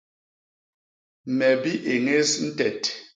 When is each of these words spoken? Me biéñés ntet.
Me 1.37 1.49
biéñés 1.61 2.29
ntet. 2.47 2.81